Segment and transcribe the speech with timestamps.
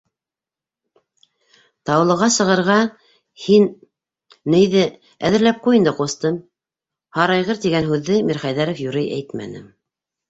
[1.89, 2.77] Таулыға сығырға,
[3.43, 3.67] һин...
[4.55, 4.87] нейҙе...
[5.31, 6.43] әҙерләп ҡуй инде, ҡустым.-
[7.19, 9.67] «һарайғыр» тигән һүҙҙе Мирхәйҙәров юрый әйтмәне.